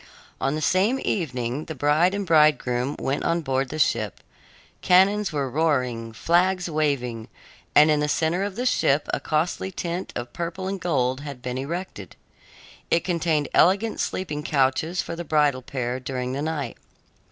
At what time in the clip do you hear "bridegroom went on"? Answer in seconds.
2.25-3.41